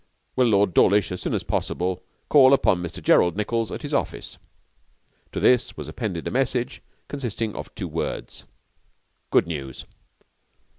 Will 0.35 0.47
Lord 0.47 0.73
Dawlish 0.73 1.11
as 1.11 1.21
soon 1.21 1.35
as 1.35 1.43
possible 1.43 2.01
call 2.27 2.55
upon 2.55 2.81
Mr 2.81 3.03
Gerald 3.03 3.37
Nichols 3.37 3.71
at 3.71 3.83
his 3.83 3.93
office?' 3.93 4.39
To 5.31 5.39
this 5.39 5.77
was 5.77 5.87
appended 5.87 6.27
a 6.27 6.31
message 6.31 6.81
consisting 7.07 7.53
of 7.55 7.71
two 7.75 7.87
words: 7.87 8.45
'Good 9.29 9.45
news.' 9.45 9.85